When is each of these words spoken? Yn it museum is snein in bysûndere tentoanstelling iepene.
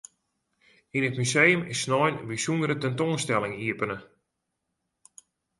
Yn 0.95 1.07
it 1.09 1.19
museum 1.21 1.61
is 1.71 1.79
snein 1.83 2.15
in 2.19 2.27
bysûndere 2.29 2.75
tentoanstelling 2.77 3.55
iepene. 3.63 3.97